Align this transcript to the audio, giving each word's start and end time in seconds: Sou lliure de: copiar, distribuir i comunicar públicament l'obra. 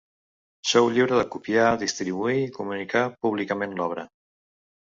Sou 0.69 0.87
lliure 0.95 1.19
de: 1.19 1.25
copiar, 1.35 1.67
distribuir 1.83 2.39
i 2.47 2.49
comunicar 2.57 3.05
públicament 3.27 3.81
l'obra. 3.83 4.09